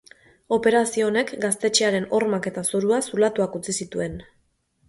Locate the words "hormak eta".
2.17-2.65